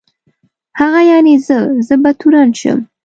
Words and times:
هغه 0.79 1.01
یعني 1.11 1.33
زه، 1.45 1.57
زه 1.87 1.95
به 2.03 2.11
تورن 2.19 2.49
شم. 2.59 2.79